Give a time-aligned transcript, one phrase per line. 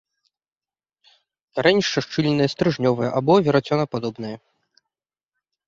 [1.57, 4.35] Карэнішча шчыльнае, стрыжнёвае або верацёнападобнае.